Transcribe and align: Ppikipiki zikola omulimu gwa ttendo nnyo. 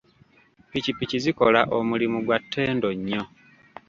Ppikipiki 0.67 1.17
zikola 1.23 1.61
omulimu 1.77 2.17
gwa 2.25 2.37
ttendo 2.43 2.87
nnyo. 2.97 3.23